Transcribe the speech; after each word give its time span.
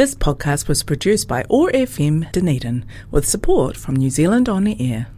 This 0.00 0.14
podcast 0.14 0.66
was 0.66 0.82
produced 0.82 1.28
by 1.28 1.44
OAR 1.50 1.70
FM 1.72 2.32
Dunedin 2.32 2.86
with 3.10 3.28
support 3.28 3.76
from 3.76 3.96
New 3.96 4.08
Zealand 4.08 4.48
On 4.48 4.64
the 4.64 4.74
Air. 4.80 5.08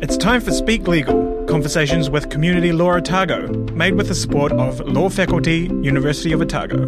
It's 0.00 0.16
time 0.16 0.40
for 0.40 0.52
Speak 0.52 0.86
Legal, 0.86 1.44
conversations 1.48 2.08
with 2.08 2.30
Community 2.30 2.70
Law 2.70 2.92
Otago, 2.92 3.48
made 3.72 3.96
with 3.96 4.06
the 4.06 4.14
support 4.14 4.52
of 4.52 4.78
Law 4.86 5.08
Faculty, 5.08 5.62
University 5.82 6.30
of 6.30 6.40
Otago. 6.40 6.86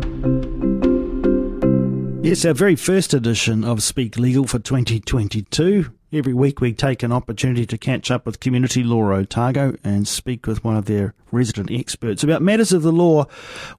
Yes, 2.23 2.45
our 2.45 2.55
very 2.55 2.77
first 2.77 3.15
edition 3.15 3.65
of 3.65 3.83
Speak 3.83 4.17
Legal 4.17 4.47
for 4.47 4.61
2022. 4.61 5.91
Every 6.15 6.33
week 6.33 6.61
we 6.61 6.73
take 6.73 7.03
an 7.03 7.11
opportunity 7.11 7.67
to 7.67 7.77
catch 7.77 8.09
up 8.09 8.25
with 8.25 8.39
Community 8.39 8.85
Law 8.85 9.11
Otago 9.11 9.75
and 9.83 10.07
speak 10.07 10.47
with 10.47 10.63
one 10.63 10.77
of 10.77 10.85
their 10.85 11.13
resident 11.33 11.73
experts 11.73 12.23
about 12.23 12.41
matters 12.41 12.73
of 12.73 12.83
the 12.83 12.93
law, 12.93 13.25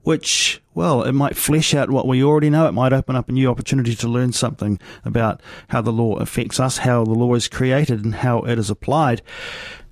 which, 0.01 0.61
well, 0.73 1.03
it 1.03 1.13
might 1.13 1.37
flesh 1.37 1.73
out 1.73 1.89
what 1.89 2.09
we 2.09 2.21
already 2.21 2.49
know. 2.49 2.67
It 2.67 2.73
might 2.73 2.91
open 2.91 3.15
up 3.15 3.29
a 3.29 3.31
new 3.31 3.49
opportunity 3.49 3.95
to 3.95 4.09
learn 4.09 4.33
something 4.33 4.81
about 5.05 5.39
how 5.69 5.79
the 5.79 5.93
law 5.93 6.17
affects 6.17 6.59
us, 6.59 6.79
how 6.79 7.05
the 7.05 7.11
law 7.11 7.35
is 7.35 7.47
created 7.47 8.03
and 8.03 8.15
how 8.15 8.39
it 8.39 8.59
is 8.59 8.69
applied. 8.69 9.21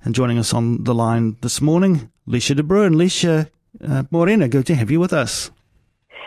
And 0.02 0.14
joining 0.14 0.36
us 0.36 0.52
on 0.52 0.84
the 0.84 0.94
line 0.94 1.38
this 1.40 1.62
morning, 1.62 2.10
Lecia 2.26 2.54
de 2.54 2.62
Bruin. 2.62 2.92
Lecia 2.92 3.48
uh, 3.82 4.02
Morena, 4.10 4.48
good 4.48 4.66
to 4.66 4.74
have 4.74 4.90
you 4.90 5.00
with 5.00 5.14
us. 5.14 5.50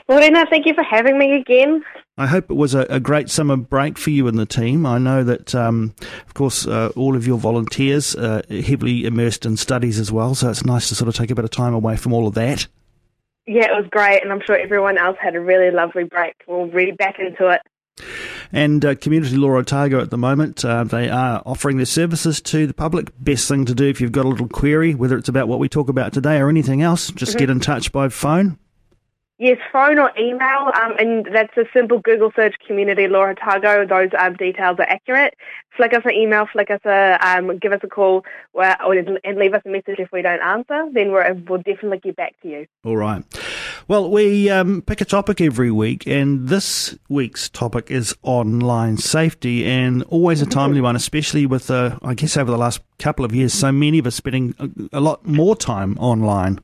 Morena, 0.10 0.48
thank 0.50 0.66
you 0.66 0.74
for 0.74 0.84
having 0.84 1.20
me 1.20 1.36
again. 1.36 1.84
I 2.20 2.26
hope 2.26 2.50
it 2.50 2.56
was 2.56 2.74
a, 2.74 2.82
a, 2.90 3.00
great 3.00 3.30
summer 3.30 3.56
break 3.56 4.00
for 4.00 4.10
you 4.10 4.28
and 4.28 4.40
the 4.40 4.48
team. 4.48 4.88
I 4.88 4.98
know 4.98 5.24
that, 5.24 5.54
um, 5.54 5.94
of 6.26 6.34
course, 6.34 6.66
uh, 6.66 6.90
all 6.96 7.16
of 7.16 7.28
your 7.28 7.38
volunteers 7.38 8.16
are 8.16 8.42
heavily 8.50 9.06
immersed 9.06 9.46
in 9.46 9.56
studies 9.56 10.00
as 10.00 10.12
well, 10.12 10.34
so 10.34 10.50
it's 10.50 10.66
nice 10.66 10.90
to 10.90 10.96
sort 10.96 11.10
of 11.10 11.16
take 11.16 11.30
a 11.30 11.36
bit 11.36 11.46
of 11.46 11.52
time 11.52 11.76
away 11.76 11.96
from 11.96 12.14
all 12.14 12.26
of 12.26 12.34
that. 12.34 12.66
Yeah, 13.46 13.66
it 13.66 13.76
was 13.76 13.86
great, 13.92 14.24
and 14.24 14.32
I'm 14.32 14.42
sure 14.46 14.58
everyone 14.58 14.98
else 14.98 15.18
had 15.22 15.36
a 15.36 15.40
really 15.40 15.70
lovely 15.70 16.06
break. 16.06 16.34
We're 16.48 16.66
really 16.66 16.92
back 16.92 17.20
into 17.20 17.50
it. 17.50 17.62
And 18.52 18.84
uh, 18.84 18.96
Community 18.96 19.36
Law 19.36 19.56
Otago 19.56 20.02
at 20.02 20.10
the 20.10 20.18
moment, 20.18 20.66
uh, 20.66 20.86
they 20.86 21.10
are 21.10 21.44
offering 21.46 21.78
their 21.78 21.86
services 21.86 22.42
to 22.42 22.66
the 22.66 22.74
public. 22.74 23.12
Best 23.20 23.48
thing 23.48 23.66
to 23.66 23.76
do 23.76 23.86
if 23.86 24.02
you've 24.02 24.12
got 24.12 24.26
a 24.26 24.30
little 24.30 24.48
query, 24.48 24.96
whether 24.96 25.18
it's 25.18 25.30
about 25.30 25.48
what 25.48 25.60
we 25.60 25.70
talk 25.70 25.88
about 25.88 26.14
today 26.14 26.40
or 26.40 26.50
anything 26.50 26.82
else, 26.82 27.12
just 27.12 27.34
mm-hmm. 27.34 27.40
get 27.40 27.50
in 27.52 27.60
touch 27.60 27.92
by 27.92 28.10
phone 28.10 28.58
Yes, 29.40 29.60
phone 29.72 30.00
or 30.00 30.12
email, 30.18 30.72
um, 30.82 30.96
and 30.98 31.28
that's 31.32 31.56
a 31.58 31.66
simple 31.72 32.00
Google 32.00 32.32
search, 32.36 32.56
Community 32.66 33.08
Law 33.08 33.28
Otago. 33.28 33.86
Those 33.86 34.10
um, 34.20 34.34
details 34.34 34.78
are 34.80 34.90
accurate. 34.90 35.36
Flick 35.76 35.94
us 35.94 36.02
an 36.06 36.14
email, 36.14 36.48
flick 36.52 36.72
us 36.72 36.80
a, 36.86 37.20
um, 37.22 37.56
give 37.60 37.72
us 37.72 37.82
a 37.84 37.88
call, 37.88 38.26
or, 38.54 38.64
and 39.24 39.38
leave 39.38 39.54
us 39.54 39.62
a 39.64 39.70
message 39.70 40.00
if 40.00 40.12
we 40.12 40.24
don't 40.24 40.42
answer. 40.42 40.90
Then 40.92 41.10
we 41.10 41.44
will 41.48 41.60
definitely 41.60 42.00
get 42.00 42.16
back 42.16 42.34
to 42.42 42.48
you. 42.48 42.66
All 42.84 42.98
right. 42.98 43.24
Well, 43.88 44.10
we 44.10 44.50
um, 44.50 44.82
pick 44.82 45.02
a 45.02 45.06
topic 45.06 45.40
every 45.40 45.70
week, 45.70 46.08
and 46.08 46.48
this 46.50 46.98
week's 47.08 47.48
topic 47.48 47.92
is 47.92 48.16
online 48.24 48.98
safety, 48.98 49.66
and 49.66 50.02
always 50.06 50.42
a 50.42 50.48
timely 50.48 50.82
one, 50.82 50.96
especially 50.96 51.46
with, 51.46 51.70
uh, 51.70 52.00
I 52.02 52.16
guess, 52.16 52.38
over 52.38 52.50
the 52.50 52.58
last 52.58 52.82
couple 52.98 53.24
of 53.24 53.36
years, 53.36 53.54
so 53.54 53.72
many 53.72 54.00
of 54.00 54.08
us 54.08 54.16
spending 54.16 54.56
a, 54.58 54.98
a 54.98 55.00
lot 55.00 55.28
more 55.28 55.56
time 55.56 55.96
online. 56.00 56.60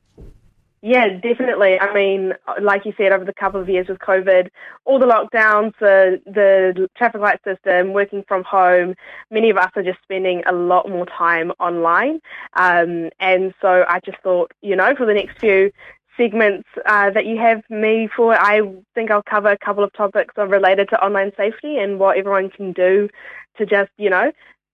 Yeah, 0.86 1.08
definitely. 1.18 1.80
I 1.80 1.94
mean, 1.94 2.34
like 2.60 2.84
you 2.84 2.92
said, 2.98 3.10
over 3.10 3.24
the 3.24 3.32
couple 3.32 3.58
of 3.58 3.70
years 3.70 3.88
with 3.88 4.00
COVID, 4.00 4.50
all 4.84 4.98
the 4.98 5.06
lockdowns, 5.06 5.72
the 5.80 6.20
the 6.26 6.90
traffic 6.94 7.22
light 7.22 7.40
system, 7.42 7.94
working 7.94 8.22
from 8.28 8.44
home, 8.44 8.94
many 9.30 9.48
of 9.48 9.56
us 9.56 9.70
are 9.76 9.82
just 9.82 10.00
spending 10.02 10.42
a 10.46 10.52
lot 10.52 10.86
more 10.90 11.06
time 11.06 11.52
online. 11.58 12.20
Um, 12.52 13.08
and 13.18 13.54
so 13.62 13.86
I 13.88 14.00
just 14.04 14.18
thought, 14.22 14.52
you 14.60 14.76
know, 14.76 14.94
for 14.94 15.06
the 15.06 15.14
next 15.14 15.40
few 15.40 15.70
segments 16.18 16.68
uh, 16.84 17.08
that 17.12 17.24
you 17.24 17.38
have 17.38 17.62
me 17.70 18.06
for, 18.14 18.34
I 18.38 18.60
think 18.94 19.10
I'll 19.10 19.22
cover 19.22 19.48
a 19.52 19.58
couple 19.58 19.84
of 19.84 19.92
topics 19.94 20.34
related 20.36 20.90
to 20.90 21.02
online 21.02 21.32
safety 21.34 21.78
and 21.78 21.98
what 21.98 22.18
everyone 22.18 22.50
can 22.50 22.72
do 22.72 23.08
to 23.56 23.64
just, 23.64 23.90
you 23.96 24.10
know, 24.10 24.32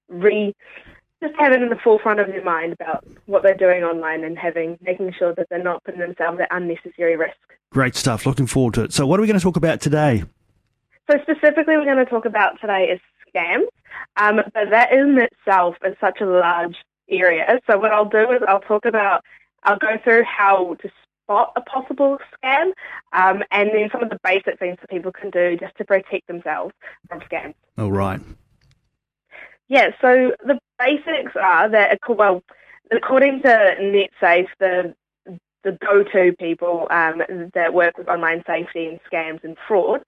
re 0.08 0.56
just 1.22 1.34
have 1.38 1.52
it 1.52 1.62
in 1.62 1.68
the 1.68 1.76
forefront 1.76 2.20
of 2.20 2.28
their 2.28 2.42
mind 2.42 2.72
about 2.72 3.04
what 3.26 3.42
they're 3.42 3.56
doing 3.56 3.82
online 3.82 4.24
and 4.24 4.38
having 4.38 4.78
making 4.80 5.12
sure 5.18 5.34
that 5.34 5.46
they're 5.50 5.62
not 5.62 5.84
putting 5.84 6.00
themselves 6.00 6.40
at 6.40 6.48
unnecessary 6.50 7.16
risk. 7.16 7.36
Great 7.70 7.94
stuff. 7.94 8.26
Looking 8.26 8.46
forward 8.46 8.74
to 8.74 8.84
it. 8.84 8.92
So, 8.92 9.06
what 9.06 9.18
are 9.18 9.22
we 9.22 9.26
going 9.26 9.38
to 9.38 9.42
talk 9.42 9.56
about 9.56 9.80
today? 9.80 10.24
So, 11.10 11.18
specifically, 11.22 11.76
we're 11.76 11.84
going 11.84 12.04
to 12.04 12.06
talk 12.06 12.24
about 12.24 12.60
today 12.60 12.84
is 12.84 13.00
scams, 13.34 13.66
um, 14.16 14.40
but 14.54 14.70
that 14.70 14.92
in 14.92 15.18
itself 15.18 15.76
is 15.84 15.94
such 16.00 16.20
a 16.20 16.26
large 16.26 16.76
area. 17.10 17.60
So, 17.68 17.78
what 17.78 17.92
I'll 17.92 18.08
do 18.08 18.30
is 18.32 18.40
I'll 18.48 18.60
talk 18.60 18.84
about, 18.84 19.22
I'll 19.64 19.78
go 19.78 19.98
through 20.02 20.24
how 20.24 20.76
to 20.82 20.90
spot 21.22 21.52
a 21.54 21.60
possible 21.60 22.18
scam, 22.34 22.72
um, 23.12 23.42
and 23.50 23.70
then 23.72 23.88
some 23.92 24.02
of 24.02 24.10
the 24.10 24.18
basic 24.24 24.58
things 24.58 24.78
that 24.80 24.90
people 24.90 25.12
can 25.12 25.30
do 25.30 25.56
just 25.56 25.76
to 25.76 25.84
protect 25.84 26.26
themselves 26.26 26.74
from 27.08 27.20
scams. 27.20 27.54
All 27.78 27.92
right. 27.92 28.20
Yeah, 29.68 29.90
so 30.00 30.32
the 30.44 30.58
basics 30.80 31.32
are 31.40 31.68
that, 31.68 31.98
well, 32.08 32.42
according 32.90 33.42
to 33.42 33.48
NetSafe, 33.80 34.48
the 34.58 34.94
the 35.62 35.72
go-to 35.72 36.34
people 36.38 36.86
um, 36.90 37.20
that 37.52 37.74
work 37.74 37.98
with 37.98 38.08
online 38.08 38.42
safety 38.46 38.86
and 38.86 38.98
scams 39.12 39.44
and 39.44 39.58
fraud, 39.68 40.02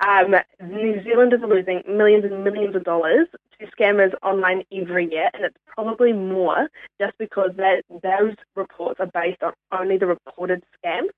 um, 0.00 0.34
New 0.66 1.02
Zealanders 1.04 1.42
are 1.42 1.46
losing 1.46 1.82
millions 1.86 2.24
and 2.24 2.42
millions 2.42 2.74
of 2.74 2.84
dollars 2.84 3.28
to 3.60 3.66
scammers 3.66 4.14
online 4.22 4.64
every 4.72 5.10
year, 5.10 5.28
and 5.34 5.44
it's 5.44 5.58
probably 5.66 6.14
more 6.14 6.68
just 6.98 7.12
because 7.18 7.50
that 7.56 7.84
those 8.02 8.34
reports 8.56 8.98
are 8.98 9.10
based 9.12 9.42
on 9.42 9.52
only 9.78 9.98
the 9.98 10.06
reported 10.06 10.62
scams. 10.82 11.10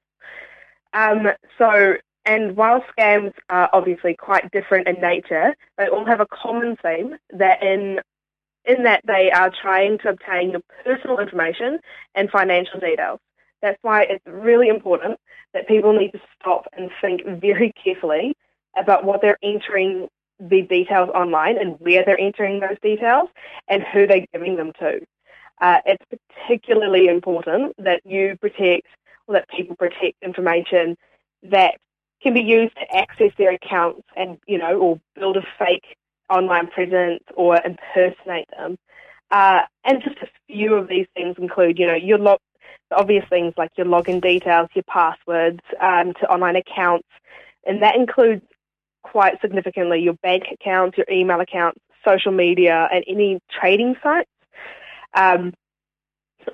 Um, 0.92 1.28
so 1.56 1.94
and 2.24 2.56
while 2.56 2.82
scams 2.98 3.32
are 3.50 3.70
obviously 3.72 4.14
quite 4.14 4.50
different 4.50 4.88
in 4.88 5.00
nature, 5.00 5.54
they 5.78 5.86
all 5.86 6.04
have 6.04 6.20
a 6.20 6.26
common 6.26 6.76
theme 6.82 7.16
that 7.30 7.62
in 7.62 8.00
in 8.66 8.82
that 8.82 9.02
they 9.06 9.30
are 9.30 9.50
trying 9.62 9.98
to 9.98 10.08
obtain 10.08 10.50
your 10.50 10.62
personal 10.84 11.18
information 11.18 11.78
and 12.14 12.30
financial 12.30 12.80
details. 12.80 13.20
That's 13.62 13.78
why 13.82 14.02
it's 14.02 14.24
really 14.26 14.68
important 14.68 15.18
that 15.54 15.68
people 15.68 15.92
need 15.92 16.12
to 16.12 16.20
stop 16.38 16.66
and 16.76 16.90
think 17.00 17.22
very 17.40 17.72
carefully 17.82 18.36
about 18.76 19.04
what 19.04 19.22
they're 19.22 19.38
entering 19.42 20.08
the 20.38 20.62
details 20.62 21.08
online 21.14 21.56
and 21.58 21.76
where 21.80 22.04
they're 22.04 22.20
entering 22.20 22.60
those 22.60 22.76
details 22.82 23.28
and 23.68 23.82
who 23.82 24.06
they're 24.06 24.26
giving 24.32 24.56
them 24.56 24.72
to. 24.78 25.00
Uh, 25.60 25.78
it's 25.86 26.04
particularly 26.46 27.06
important 27.08 27.74
that 27.78 28.02
you 28.04 28.36
protect, 28.40 28.86
or 29.26 29.34
that 29.34 29.48
people 29.48 29.74
protect 29.76 30.16
information 30.22 30.96
that 31.42 31.76
can 32.22 32.34
be 32.34 32.42
used 32.42 32.74
to 32.76 32.96
access 32.96 33.30
their 33.38 33.52
accounts 33.52 34.02
and, 34.16 34.38
you 34.46 34.58
know, 34.58 34.78
or 34.78 35.00
build 35.14 35.36
a 35.38 35.42
fake 35.58 35.96
online 36.30 36.68
presence 36.68 37.22
or 37.34 37.58
impersonate 37.64 38.48
them. 38.56 38.76
Uh, 39.30 39.62
and 39.84 40.02
just 40.02 40.16
a 40.22 40.28
few 40.46 40.74
of 40.74 40.88
these 40.88 41.06
things 41.14 41.36
include, 41.38 41.78
you 41.78 41.86
know, 41.86 41.94
your 41.94 42.18
log, 42.18 42.38
obvious 42.92 43.24
things 43.28 43.52
like 43.56 43.70
your 43.76 43.86
login 43.86 44.20
details, 44.20 44.68
your 44.74 44.84
passwords 44.84 45.60
um, 45.80 46.12
to 46.14 46.30
online 46.30 46.56
accounts, 46.56 47.08
and 47.66 47.82
that 47.82 47.96
includes 47.96 48.42
quite 49.02 49.40
significantly 49.40 50.00
your 50.00 50.14
bank 50.22 50.44
accounts, 50.52 50.96
your 50.96 51.06
email 51.10 51.40
accounts, 51.40 51.80
social 52.06 52.32
media, 52.32 52.88
and 52.92 53.04
any 53.08 53.40
trading 53.50 53.96
sites. 54.02 54.30
Um, 55.14 55.54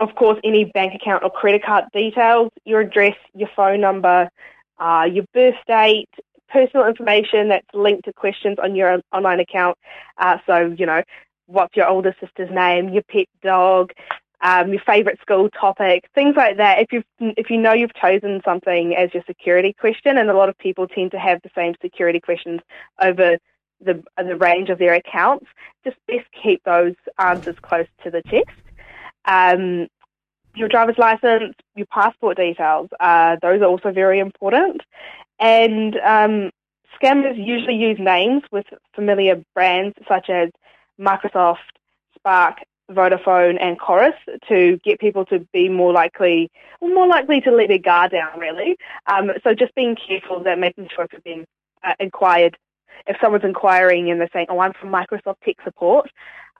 of 0.01 0.15
course, 0.15 0.39
any 0.43 0.65
bank 0.65 0.95
account 0.95 1.23
or 1.23 1.31
credit 1.31 1.63
card 1.65 1.85
details, 1.93 2.51
your 2.65 2.81
address, 2.81 3.17
your 3.35 3.51
phone 3.55 3.81
number, 3.81 4.31
uh, 4.79 5.07
your 5.11 5.25
birth 5.35 5.57
date, 5.67 6.09
personal 6.53 6.87
information 6.87 7.49
that's 7.49 7.67
linked 7.73 8.05
to 8.05 8.13
questions 8.13 8.59
on 8.63 8.75
your 8.75 9.01
online 9.13 9.41
account. 9.41 9.79
Uh, 10.19 10.39
so, 10.47 10.75
you 10.77 10.87
know, 10.87 11.03
what's 11.47 11.77
your 11.77 11.89
older 11.89 12.15
sister's 12.21 12.51
name, 12.51 12.91
your 12.91 13.03
pet 13.03 13.27
dog, 13.43 13.93
um, 14.43 14.73
your 14.73 14.83
favourite 14.85 15.21
school 15.21 15.49
topic, 15.51 16.05
things 16.15 16.35
like 16.37 16.57
that. 16.57 16.81
If 16.81 16.93
you 16.93 17.03
if 17.21 17.49
you 17.49 17.59
know 17.59 17.73
you've 17.73 17.95
chosen 17.95 18.41
something 18.45 18.95
as 18.97 19.15
your 19.15 19.23
security 19.27 19.73
question, 19.73 20.19
and 20.19 20.29
a 20.29 20.35
lot 20.35 20.49
of 20.49 20.59
people 20.59 20.89
tend 20.89 21.13
to 21.13 21.19
have 21.19 21.41
the 21.43 21.51
same 21.55 21.75
security 21.81 22.21
questions 22.21 22.61
over 23.01 23.39
the 23.81 24.03
the 24.17 24.37
range 24.37 24.69
of 24.69 24.79
their 24.79 24.95
accounts, 24.95 25.47
just 25.85 25.97
best 26.09 26.27
keep 26.43 26.63
those 26.65 26.95
answers 27.19 27.57
close 27.63 27.87
to 28.03 28.11
the 28.11 28.23
chest. 28.23 28.49
Um, 29.25 29.87
your 30.55 30.69
driver's 30.69 30.99
license, 30.99 31.55
your 31.77 31.87
passport 31.87 32.37
details, 32.37 32.91
uh, 33.01 33.37
those 33.41 33.63
are 33.63 33.67
also 33.67 33.91
very 33.91 34.19
important. 34.19 34.83
And 35.43 35.97
um, 35.97 36.51
scammers 37.03 37.37
usually 37.37 37.75
use 37.75 37.99
names 38.01 38.43
with 38.53 38.65
familiar 38.95 39.43
brands 39.55 39.97
such 40.09 40.31
as 40.31 40.51
Microsoft, 41.01 41.57
Spark, 42.15 42.59
Vodafone, 42.91 43.59
and 43.61 43.79
Chorus 43.79 44.15
to 44.49 44.79
get 44.85 45.01
people 45.01 45.25
to 45.27 45.41
be 45.53 45.69
more 45.69 45.93
likely, 45.93 46.49
more 46.81 47.09
likely 47.09 47.41
to 47.41 47.51
let 47.51 47.69
their 47.69 47.79
guard 47.79 48.13
down. 48.13 48.39
Really, 48.39 48.77
um, 49.07 49.33
so 49.43 49.53
just 49.53 49.75
being 49.75 49.97
careful 49.97 50.45
that 50.45 50.59
making 50.59 50.89
sure 50.95 51.05
if 51.05 51.13
you're 51.13 51.21
being 51.23 51.45
uh, 51.83 51.95
inquired, 51.99 52.57
if 53.09 53.17
someone's 53.21 53.45
inquiring 53.45 54.11
and 54.11 54.21
they're 54.21 54.31
saying, 54.33 54.47
"Oh, 54.49 54.61
I'm 54.61 54.75
from 54.75 54.91
Microsoft 54.91 55.41
Tech 55.45 55.57
Support," 55.65 56.09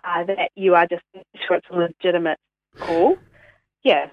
uh, 0.03 0.25
that 0.25 0.51
you 0.57 0.75
are 0.75 0.87
just 0.87 1.03
sure 1.47 1.57
it's 1.57 1.67
a 1.71 1.77
legitimate 1.77 2.39
call. 2.77 3.17
Yeah. 3.85 4.07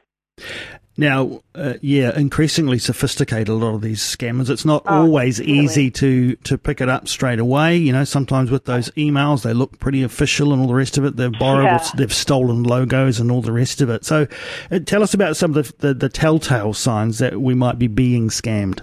Now, 0.99 1.41
uh, 1.55 1.75
yeah, 1.81 2.13
increasingly 2.17 2.77
sophisticated. 2.77 3.47
A 3.47 3.53
lot 3.53 3.73
of 3.73 3.81
these 3.81 4.01
scammers. 4.01 4.49
It's 4.49 4.65
not 4.65 4.83
Oh, 4.85 5.03
always 5.03 5.37
definitely. 5.37 5.63
easy 5.63 5.91
to 5.91 6.35
to 6.35 6.57
pick 6.57 6.81
it 6.81 6.89
up 6.89 7.07
straight 7.07 7.39
away. 7.39 7.77
You 7.77 7.93
know, 7.93 8.03
sometimes 8.03 8.51
with 8.51 8.65
those 8.65 8.89
emails, 8.91 9.43
they 9.43 9.53
look 9.53 9.79
pretty 9.79 10.03
official 10.03 10.51
and 10.51 10.61
all 10.61 10.67
the 10.67 10.73
rest 10.75 10.97
of 10.97 11.05
it. 11.05 11.15
They've 11.15 11.31
borrowed, 11.31 11.63
Yeah. 11.65 11.87
they've 11.95 12.13
stolen 12.13 12.63
logos 12.63 13.19
and 13.19 13.31
all 13.31 13.41
the 13.41 13.53
rest 13.53 13.79
of 13.79 13.89
it. 13.89 14.03
So, 14.03 14.27
uh, 14.71 14.79
tell 14.85 15.01
us 15.01 15.13
about 15.13 15.37
some 15.37 15.55
of 15.55 15.77
the, 15.79 15.87
the 15.87 15.93
the 15.93 16.09
telltale 16.09 16.73
signs 16.73 17.19
that 17.19 17.39
we 17.41 17.53
might 17.55 17.79
be 17.79 17.87
being 17.87 18.27
scammed. 18.27 18.81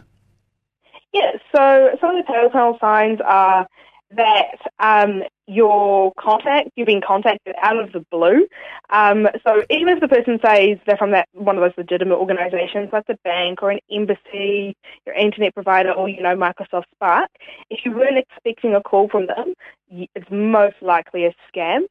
Yeah, 1.12 1.32
so 1.54 1.90
some 2.00 2.16
of 2.16 2.24
the 2.26 2.32
telltale 2.32 2.78
signs 2.80 3.20
are 3.26 3.66
that 4.12 4.56
um, 4.80 5.22
your 5.46 6.12
contact, 6.18 6.70
you've 6.76 6.86
been 6.86 7.02
contacted 7.06 7.54
out 7.62 7.78
of 7.78 7.92
the 7.92 8.04
blue. 8.10 8.46
Um, 8.90 9.28
so 9.46 9.62
even 9.70 9.88
if 9.94 10.00
the 10.00 10.08
person 10.08 10.38
says 10.44 10.78
they're 10.86 10.96
from 10.96 11.12
that 11.12 11.28
one 11.32 11.56
of 11.56 11.62
those 11.62 11.76
legitimate 11.76 12.16
organisations, 12.16 12.90
like 12.92 13.06
the 13.06 13.18
bank 13.24 13.62
or 13.62 13.70
an 13.70 13.78
embassy, 13.90 14.76
your 15.06 15.14
internet 15.14 15.54
provider, 15.54 15.92
or 15.92 16.08
you 16.08 16.22
know 16.22 16.36
Microsoft 16.36 16.84
Spark, 16.94 17.30
if 17.70 17.80
you 17.84 17.92
weren't 17.92 18.18
expecting 18.18 18.74
a 18.74 18.82
call 18.82 19.08
from 19.08 19.26
them, 19.26 19.54
it's 19.90 20.30
most 20.30 20.76
likely 20.82 21.26
a 21.26 21.34
scam. 21.52 21.82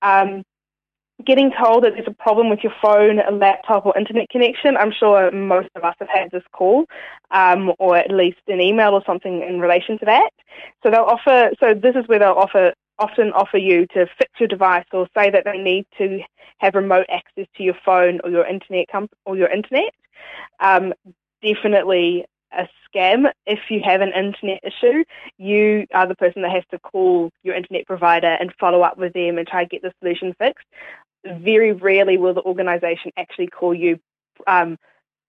Um, 0.00 0.44
getting 1.24 1.50
told 1.50 1.84
that 1.84 1.94
there's 1.94 2.06
a 2.06 2.22
problem 2.22 2.48
with 2.48 2.60
your 2.62 2.72
phone, 2.80 3.20
laptop, 3.38 3.86
or 3.86 3.96
internet 3.98 4.28
connection, 4.28 4.76
I'm 4.76 4.92
sure 4.92 5.30
most 5.32 5.68
of 5.74 5.82
us 5.82 5.94
have 5.98 6.08
had 6.08 6.30
this 6.30 6.44
call 6.52 6.84
um, 7.30 7.72
or 7.78 7.96
at 7.96 8.10
least 8.10 8.38
an 8.46 8.60
email 8.60 8.90
or 8.90 9.02
something 9.04 9.42
in 9.42 9.60
relation 9.60 9.98
to 9.98 10.04
that. 10.06 10.30
So 10.82 10.90
they'll 10.90 11.02
offer. 11.02 11.50
So 11.60 11.74
this 11.74 11.96
is 11.96 12.06
where 12.06 12.18
they'll 12.18 12.32
offer 12.32 12.72
often 12.98 13.32
offer 13.32 13.58
you 13.58 13.86
to 13.88 14.06
fix 14.18 14.30
your 14.38 14.48
device 14.48 14.84
or 14.92 15.08
say 15.16 15.30
that 15.30 15.44
they 15.44 15.58
need 15.58 15.86
to 15.98 16.20
have 16.58 16.74
remote 16.74 17.06
access 17.08 17.46
to 17.56 17.62
your 17.62 17.76
phone 17.84 18.20
or 18.24 18.30
your 18.30 18.46
internet 18.46 18.86
com- 18.90 19.10
or 19.24 19.36
your 19.36 19.48
internet. 19.48 19.94
Um, 20.60 20.92
definitely 21.42 22.26
a 22.52 22.68
scam. 22.88 23.30
If 23.46 23.60
you 23.70 23.80
have 23.84 24.00
an 24.00 24.12
internet 24.12 24.60
issue, 24.62 25.04
you 25.36 25.86
are 25.92 26.06
the 26.06 26.14
person 26.14 26.42
that 26.42 26.50
has 26.52 26.64
to 26.70 26.78
call 26.78 27.30
your 27.42 27.54
internet 27.54 27.86
provider 27.86 28.36
and 28.40 28.52
follow 28.58 28.82
up 28.82 28.98
with 28.98 29.12
them 29.12 29.38
and 29.38 29.46
try 29.46 29.64
to 29.64 29.68
get 29.68 29.82
the 29.82 29.92
solution 30.00 30.34
fixed. 30.38 30.66
Very 31.24 31.72
rarely 31.72 32.16
will 32.16 32.34
the 32.34 32.42
organisation 32.42 33.12
actually 33.16 33.48
call 33.48 33.74
you 33.74 33.98
um, 34.46 34.78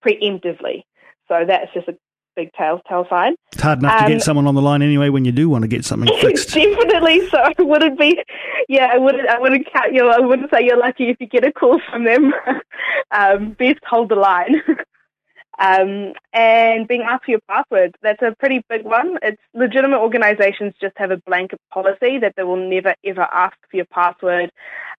preemptively. 0.05 0.83
So 1.27 1.45
that's 1.45 1.73
just 1.73 1.87
a 1.87 1.97
big 2.39 2.53
telltale 2.53 3.05
sign. 3.09 3.35
It's 3.51 3.61
hard 3.61 3.79
enough 3.79 3.97
to 3.99 4.05
Um, 4.05 4.11
get 4.11 4.21
someone 4.21 4.47
on 4.47 4.55
the 4.55 4.61
line 4.61 4.81
anyway 4.81 5.09
when 5.09 5.25
you 5.25 5.33
do 5.33 5.49
want 5.49 5.63
to 5.63 5.67
get 5.67 5.83
something 5.83 6.09
fixed. 6.21 6.53
Definitely. 6.53 7.27
So 7.27 7.37
I 7.37 7.53
wouldn't 7.59 7.99
be. 7.99 8.23
Yeah, 8.69 8.89
I 8.93 8.97
wouldn't. 8.97 9.27
I 9.27 9.37
wouldn't 9.39 9.67
count 9.71 9.93
you. 9.93 10.07
I 10.07 10.19
wouldn't 10.19 10.49
say 10.49 10.63
you're 10.63 10.77
lucky 10.77 11.09
if 11.09 11.17
you 11.19 11.27
get 11.27 11.43
a 11.45 11.51
call 11.51 11.81
from 11.89 12.05
them. 12.05 12.31
um, 13.11 13.51
best 13.59 13.79
hold 13.85 14.09
the 14.09 14.15
line. 14.15 14.55
um, 15.59 16.13
and 16.31 16.87
being 16.87 17.01
asked 17.01 17.25
for 17.25 17.31
your 17.31 17.41
password. 17.49 17.95
That's 18.01 18.21
a 18.21 18.33
pretty 18.39 18.63
big 18.69 18.83
one. 18.85 19.17
It's 19.21 19.41
legitimate 19.53 19.99
organisations 19.99 20.73
just 20.79 20.97
have 20.97 21.11
a 21.11 21.17
blanket 21.17 21.59
policy 21.73 22.19
that 22.19 22.33
they 22.37 22.43
will 22.43 22.69
never 22.69 22.95
ever 23.03 23.27
ask 23.33 23.57
for 23.69 23.75
your 23.75 23.87
password 23.87 24.49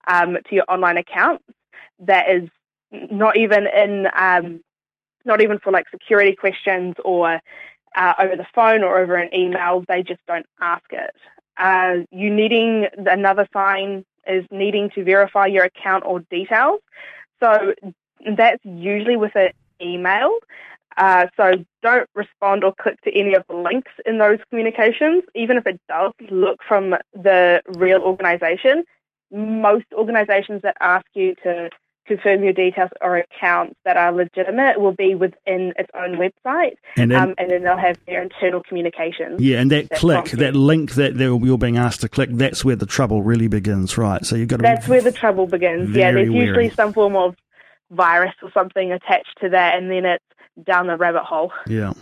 um, 0.06 0.36
to 0.48 0.54
your 0.54 0.64
online 0.68 0.98
accounts. 0.98 1.44
That 2.00 2.28
is 2.30 2.50
not 2.92 3.38
even 3.38 3.66
in. 3.66 4.08
Um, 4.14 4.60
not 5.24 5.40
even 5.42 5.58
for 5.58 5.72
like 5.72 5.86
security 5.90 6.34
questions 6.34 6.94
or 7.04 7.40
uh, 7.96 8.14
over 8.18 8.36
the 8.36 8.46
phone 8.54 8.82
or 8.82 8.98
over 8.98 9.16
an 9.16 9.34
email. 9.34 9.84
They 9.88 10.02
just 10.02 10.20
don't 10.26 10.46
ask 10.60 10.84
it. 10.90 11.10
Uh, 11.56 12.04
you 12.10 12.32
needing 12.32 12.86
another 12.96 13.46
sign 13.52 14.04
is 14.26 14.44
needing 14.50 14.90
to 14.90 15.04
verify 15.04 15.46
your 15.46 15.64
account 15.64 16.04
or 16.06 16.20
details. 16.30 16.80
So 17.42 17.74
that's 18.36 18.64
usually 18.64 19.16
with 19.16 19.34
an 19.34 19.50
email. 19.80 20.30
Uh, 20.96 21.26
so 21.36 21.52
don't 21.82 22.08
respond 22.14 22.64
or 22.64 22.74
click 22.74 23.00
to 23.02 23.16
any 23.16 23.34
of 23.34 23.44
the 23.48 23.56
links 23.56 23.92
in 24.04 24.18
those 24.18 24.38
communications, 24.50 25.22
even 25.34 25.56
if 25.56 25.66
it 25.66 25.80
does 25.88 26.12
look 26.30 26.58
from 26.66 26.94
the 27.14 27.62
real 27.68 28.02
organisation. 28.02 28.84
Most 29.30 29.86
organisations 29.92 30.62
that 30.62 30.76
ask 30.80 31.06
you 31.14 31.34
to 31.42 31.70
confirm 32.06 32.42
your 32.42 32.52
details 32.52 32.90
or 33.00 33.16
accounts 33.18 33.74
that 33.84 33.96
are 33.96 34.10
legitimate 34.12 34.80
will 34.80 34.92
be 34.92 35.14
within 35.14 35.72
its 35.78 35.88
own 35.94 36.16
website, 36.16 36.72
And 36.96 37.10
then, 37.12 37.20
um, 37.22 37.34
and 37.38 37.50
then 37.50 37.62
they'll 37.62 37.76
have 37.76 37.98
their 38.06 38.22
internal 38.22 38.62
communications. 38.62 39.40
yeah, 39.40 39.60
and 39.60 39.70
that 39.70 39.88
that 39.90 39.98
click, 39.98 40.24
that 40.32 40.56
link 40.56 40.92
that 40.92 41.14
you're 41.16 41.58
being 41.58 41.76
asked 41.76 42.00
to 42.00 42.08
click, 42.08 42.30
that's 42.32 42.64
where 42.64 42.76
the 42.76 42.86
trouble 42.86 43.22
really 43.22 43.46
begins, 43.48 43.96
right? 43.96 44.24
So 44.24 44.34
you've 44.36 44.48
got 44.48 44.56
to 44.56 44.62
That's 44.62 44.88
where 44.88 45.00
the 45.02 45.12
trouble 45.12 45.46
begins. 45.46 45.94
yeah, 45.94 46.10
there's 46.12 46.26
usually 46.28 46.46
wary. 46.52 46.70
some 46.70 46.92
form 46.92 47.14
of 47.16 47.36
virus 47.90 48.34
or 48.42 48.50
something 48.52 48.92
attached 48.92 49.38
to 49.42 49.48
that, 49.50 49.76
and 49.76 49.90
then 49.90 50.04
it's 50.04 50.24
down 50.64 50.86
the 50.88 50.96
rabbit 50.96 51.22
hole. 51.24 51.52
yeah. 51.66 51.92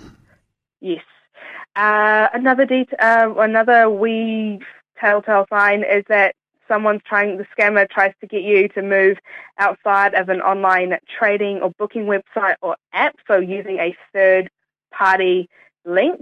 Yes. 0.80 1.02
Uh, 1.76 2.28
another 2.32 2.64
det- 2.64 2.94
uh, 3.00 3.34
another 3.38 3.90
wee 3.90 4.60
telltale 5.00 5.44
sign 5.50 5.82
is 5.84 6.04
that 6.08 6.34
someone's 6.68 7.02
trying, 7.06 7.38
the 7.38 7.46
scammer 7.56 7.88
tries 7.88 8.12
to 8.20 8.26
get 8.26 8.42
you 8.42 8.68
to 8.68 8.82
move 8.82 9.16
outside 9.58 10.14
of 10.14 10.28
an 10.28 10.40
online 10.40 10.98
trading 11.18 11.60
or 11.62 11.70
booking 11.78 12.04
website 12.04 12.56
or 12.62 12.76
app, 12.92 13.16
so 13.26 13.38
using 13.38 13.78
a 13.78 13.96
third 14.12 14.50
party 14.92 15.48
link. 15.84 16.20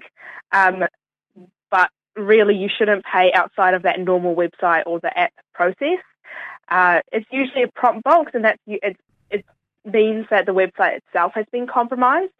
Um, 0.52 0.84
but 1.70 1.90
really, 2.14 2.54
you 2.56 2.68
shouldn't 2.68 3.04
pay 3.04 3.32
outside 3.32 3.74
of 3.74 3.82
that 3.82 4.00
normal 4.00 4.34
website 4.34 4.84
or 4.86 5.00
the 5.00 5.16
app 5.18 5.32
process. 5.54 5.98
Uh, 6.68 7.00
it's 7.12 7.26
usually 7.30 7.64
a 7.64 7.68
prompt 7.68 8.04
box, 8.04 8.32
and 8.34 8.44
that's 8.44 8.60
it's 8.66 8.98
It 9.30 9.44
means 9.86 10.26
that 10.30 10.46
the 10.46 10.52
website 10.52 10.98
itself 10.98 11.32
has 11.34 11.46
been 11.52 11.66
compromised. 11.66 12.32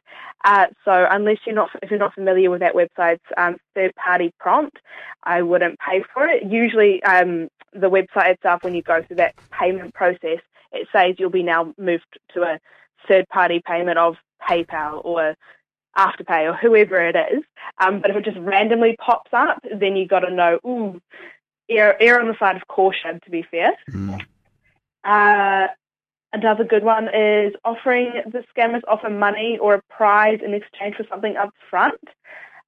Uh, 0.45 0.67
so 0.85 1.07
unless 1.11 1.39
you're 1.47 1.55
not, 1.55 1.71
if 1.83 1.91
you're 1.91 1.99
not 1.99 2.15
familiar 2.15 2.51
with 2.51 2.61
that 2.61 2.75
website's 2.75 3.23
um, 3.37 3.57
third-party 3.75 4.33
prompt, 4.39 4.77
I 5.23 5.43
wouldn't 5.43 5.79
pay 5.79 6.03
for 6.13 6.27
it. 6.27 6.45
Usually, 6.45 7.03
um, 7.03 7.49
the 7.73 7.91
website 7.91 8.31
itself, 8.35 8.63
when 8.63 8.75
you 8.75 8.83
go 8.83 9.03
through 9.03 9.17
that 9.17 9.35
payment 9.51 9.95
process, 9.95 10.41
it 10.73 10.89
says 10.93 11.17
you'll 11.19 11.31
be 11.31 11.43
now 11.43 11.73
moved 11.79 12.19
to 12.35 12.43
a 12.43 12.59
third-party 13.09 13.63
payment 13.67 13.99
of 13.99 14.17
PayPal 14.49 15.05
or 15.05 15.35
Afterpay 15.97 16.51
or 16.51 16.55
whoever 16.55 17.01
it 17.01 17.17
is. 17.17 17.43
Um, 17.79 18.01
but 18.01 18.11
if 18.11 18.17
it 18.17 18.25
just 18.25 18.39
randomly 18.39 18.97
pops 18.99 19.31
up, 19.33 19.65
then 19.75 19.97
you've 19.97 20.11
got 20.11 20.21
to 20.21 20.31
know, 20.31 20.59
ooh, 20.67 21.01
err, 21.71 22.01
err 22.03 22.21
on 22.21 22.29
the 22.29 22.37
side 22.39 22.57
of 22.57 22.67
caution. 22.69 23.21
To 23.25 23.31
be 23.31 23.43
fair. 23.51 23.73
Mm. 23.91 24.21
Uh, 25.05 25.69
another 26.37 26.65
good 26.65 26.85
one 26.85 27.09
is 27.09 27.55
offering 27.65 28.13
the 28.27 28.45
scammers 28.55 28.83
offer 28.89 29.11
money 29.11 29.59
or 29.61 29.75
a 29.75 29.83
prize 29.91 30.41
in 30.45 30.55
exchange 30.55 30.97
for 30.97 31.07
something 31.09 31.37
up 31.37 31.51
front. 31.71 32.01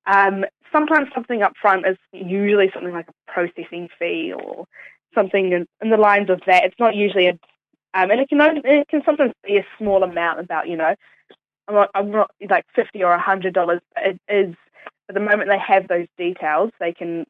Um, 0.07 0.45
sometimes 0.73 1.09
something 1.15 1.43
up 1.43 1.53
front 1.61 1.87
is 1.87 1.97
usually 2.13 2.71
something 2.73 2.93
like 2.93 3.09
a 3.09 3.33
processing 3.33 3.89
fee 3.99 4.33
or 4.33 4.65
something 5.15 5.53
in, 5.53 5.91
the 5.91 5.97
lines 5.97 6.31
of 6.31 6.41
that. 6.47 6.65
It's 6.65 6.79
not 6.79 6.95
usually 6.95 7.27
a, 7.27 7.39
um, 7.95 8.11
and 8.11 8.21
it 8.21 8.29
can 8.29 8.41
only, 8.41 8.63
it 8.65 8.89
can 8.89 9.03
sometimes 9.05 9.33
be 9.45 9.59
a 9.59 9.67
small 9.79 10.03
amount, 10.03 10.41
about 10.41 10.69
you 10.69 10.77
know, 10.77 10.95
I'm 11.69 11.75
not, 11.75 11.91
I'm 11.95 12.11
not 12.11 12.31
like 12.49 12.65
fifty 12.75 13.03
or 13.03 13.13
a 13.13 13.21
hundred 13.21 13.53
dollars. 13.55 13.81
It 13.97 14.19
is 14.29 14.55
at 15.09 15.15
the 15.15 15.21
moment 15.21 15.49
they 15.49 15.59
have 15.59 15.89
those 15.89 16.07
details, 16.17 16.71
they 16.81 16.93
can 16.93 17.27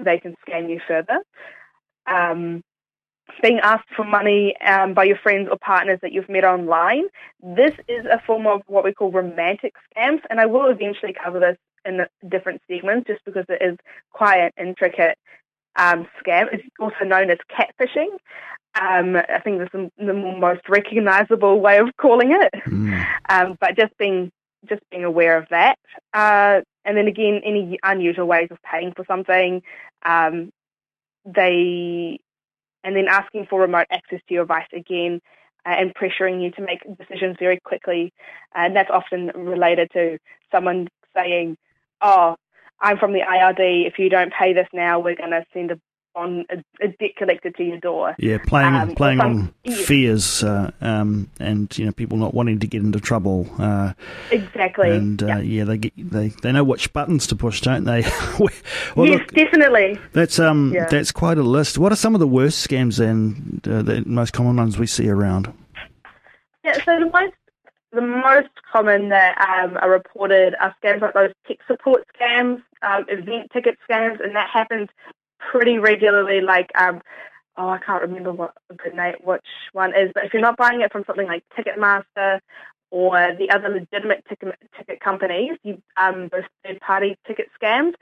they 0.00 0.18
can 0.18 0.34
scam 0.46 0.70
you 0.70 0.80
further. 0.86 1.18
Um, 2.06 2.62
being 3.42 3.58
asked 3.62 3.88
for 3.96 4.04
money 4.04 4.54
um, 4.66 4.94
by 4.94 5.04
your 5.04 5.16
friends 5.16 5.48
or 5.50 5.56
partners 5.58 5.98
that 6.02 6.12
you've 6.12 6.28
met 6.28 6.44
online. 6.44 7.04
This 7.42 7.72
is 7.88 8.04
a 8.06 8.20
form 8.26 8.46
of 8.46 8.62
what 8.66 8.84
we 8.84 8.92
call 8.92 9.10
romantic 9.10 9.74
scams, 9.96 10.20
and 10.30 10.40
I 10.40 10.46
will 10.46 10.70
eventually 10.70 11.14
cover 11.14 11.40
this 11.40 11.56
in 11.84 11.98
the 11.98 12.08
different 12.28 12.60
segments 12.68 13.08
just 13.08 13.24
because 13.24 13.44
it 13.48 13.62
is 13.62 13.76
quite 14.12 14.38
an 14.38 14.50
intricate 14.66 15.18
um, 15.76 16.06
scam. 16.20 16.46
It's 16.52 16.64
also 16.78 17.04
known 17.04 17.30
as 17.30 17.38
catfishing. 17.50 18.08
Um, 18.80 19.16
I 19.16 19.40
think 19.42 19.58
this 19.58 19.68
is 19.74 19.90
the 19.98 20.14
most 20.14 20.68
recognizable 20.68 21.60
way 21.60 21.78
of 21.78 21.88
calling 22.00 22.32
it. 22.32 22.54
Mm. 22.66 23.04
Um, 23.28 23.56
but 23.60 23.76
just 23.76 23.96
being 23.98 24.30
just 24.68 24.82
being 24.90 25.04
aware 25.04 25.36
of 25.36 25.46
that, 25.50 25.76
uh, 26.14 26.60
and 26.84 26.96
then 26.96 27.08
again, 27.08 27.40
any 27.44 27.78
unusual 27.82 28.26
ways 28.26 28.48
of 28.50 28.58
paying 28.62 28.92
for 28.94 29.04
something, 29.06 29.62
um, 30.04 30.50
they, 31.24 32.18
and 32.84 32.96
then 32.96 33.06
asking 33.08 33.46
for 33.48 33.60
remote 33.60 33.86
access 33.90 34.20
to 34.28 34.34
your 34.34 34.44
device 34.44 34.66
again, 34.72 35.20
uh, 35.64 35.74
and 35.78 35.94
pressuring 35.94 36.42
you 36.42 36.50
to 36.52 36.62
make 36.62 36.80
decisions 36.98 37.36
very 37.38 37.60
quickly, 37.60 38.12
and 38.54 38.74
that's 38.74 38.90
often 38.90 39.30
related 39.34 39.90
to 39.92 40.18
someone 40.50 40.88
saying, 41.14 41.56
"Oh, 42.00 42.36
I'm 42.80 42.98
from 42.98 43.12
the 43.12 43.20
IRD. 43.20 43.86
If 43.86 43.98
you 43.98 44.10
don't 44.10 44.32
pay 44.32 44.52
this 44.52 44.66
now, 44.72 44.98
we're 44.98 45.14
going 45.14 45.30
to 45.30 45.44
send 45.52 45.70
a 45.70 45.80
on 46.14 46.44
a, 46.50 46.56
a 46.84 46.88
debt 46.88 47.16
collector 47.16 47.50
to 47.50 47.62
your 47.64 47.78
door." 47.78 48.14
Yeah, 48.18 48.38
playing 48.46 48.74
Um, 48.74 48.94
playing 48.94 49.18
some- 49.20 49.26
on 49.30 49.54
yeah. 49.64 49.76
fears, 49.76 50.42
uh, 50.44 50.70
um, 50.80 51.30
and 51.40 51.76
you 51.78 51.86
know 51.86 51.92
people 51.92 52.18
not 52.18 52.34
wanting 52.34 52.58
to 52.60 52.66
get 52.66 52.82
into 52.82 53.00
trouble. 53.00 53.46
Uh, 53.58 53.92
Exactly. 54.30 54.90
and 54.90 55.22
uh, 55.22 55.26
Yeah. 55.26 55.38
yeah, 55.40 55.64
they 55.64 55.78
get 55.78 55.92
they 55.96 56.28
they 56.42 56.52
know 56.52 56.64
which 56.64 56.92
buttons 56.92 57.26
to 57.28 57.36
push, 57.36 57.60
don't 57.60 57.84
they? 57.84 58.02
well, 58.96 59.06
yes, 59.08 59.18
look, 59.20 59.32
definitely. 59.34 59.98
that's 60.12 60.38
um 60.38 60.72
Yeah. 60.74 60.86
that's 60.86 61.12
quite 61.12 61.38
a 61.38 61.42
list. 61.42 61.78
What 61.78 61.92
are 61.92 61.96
some 61.96 62.14
of 62.14 62.20
the 62.20 62.28
worst 62.28 62.66
scams 62.68 62.98
and 63.00 63.66
uh, 63.68 63.82
the 63.82 64.02
most 64.06 64.32
common 64.32 64.56
ones 64.56 64.78
we 64.78 64.86
see 64.86 65.08
around? 65.08 65.52
Yeah, 66.64 66.74
so 66.84 66.98
the 66.98 67.10
most 67.12 67.32
the 67.92 68.00
most 68.00 68.48
common 68.72 69.10
that 69.10 69.36
um, 69.38 69.76
are 69.82 69.90
reported 69.90 70.54
are 70.60 70.74
scams 70.82 71.02
like 71.02 71.12
those 71.12 71.32
tech 71.46 71.58
support 71.66 72.04
scams, 72.18 72.62
um, 72.82 73.04
event 73.08 73.50
ticket 73.52 73.76
scams, 73.86 74.18
and 74.24 74.34
that 74.34 74.48
happens 74.48 74.88
pretty 75.50 75.78
regularly. 75.78 76.40
Like, 76.40 76.70
um, 76.74 77.00
oh, 77.56 77.68
I 77.68 77.78
can't 77.78 78.02
remember 78.02 78.32
what 78.32 78.54
the 78.68 78.90
name, 78.94 79.14
which 79.22 79.40
one 79.72 79.90
is, 79.90 80.10
but 80.14 80.24
if 80.24 80.32
you're 80.32 80.42
not 80.42 80.56
buying 80.56 80.80
it 80.80 80.92
from 80.92 81.04
something 81.06 81.26
like 81.26 81.44
Ticketmaster 81.56 82.40
or 82.90 83.34
the 83.38 83.50
other 83.50 83.68
legitimate 83.68 84.24
ticket, 84.28 84.54
ticket 84.76 85.00
companies, 85.00 85.58
you, 85.62 85.82
um, 85.96 86.28
those 86.28 86.44
third-party 86.64 87.16
ticket 87.26 87.48
scams, 87.60 87.94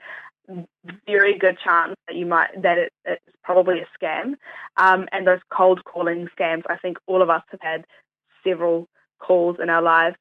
very 1.05 1.37
good 1.37 1.57
chance 1.63 1.95
that 2.07 2.15
you 2.15 2.25
might 2.25 2.49
that 2.61 2.77
it, 2.77 2.93
it's 3.05 3.21
probably 3.43 3.79
a 3.79 3.87
scam. 3.97 4.33
Um, 4.77 5.07
and 5.11 5.25
those 5.25 5.39
cold 5.49 5.83
calling 5.85 6.27
scams, 6.37 6.63
I 6.69 6.77
think 6.77 6.97
all 7.07 7.21
of 7.21 7.29
us 7.29 7.43
have 7.51 7.61
had 7.61 7.85
several 8.43 8.87
calls 9.19 9.57
in 9.61 9.69
our 9.69 9.81
lives 9.81 10.17